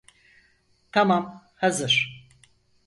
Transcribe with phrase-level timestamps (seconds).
[0.91, 2.27] Tamam, hazır.